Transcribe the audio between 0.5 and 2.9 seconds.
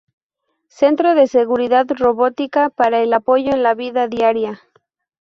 Centro de seguridad robótica